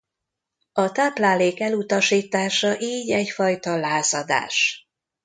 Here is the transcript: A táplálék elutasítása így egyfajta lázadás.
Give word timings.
A 0.73 0.91
táplálék 0.91 1.59
elutasítása 1.59 2.79
így 2.79 3.11
egyfajta 3.11 3.75
lázadás. 3.77 4.87